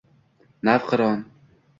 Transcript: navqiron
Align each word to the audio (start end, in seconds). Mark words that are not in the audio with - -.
navqiron 0.63 1.19